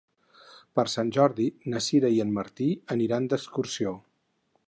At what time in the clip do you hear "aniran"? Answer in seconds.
2.97-3.31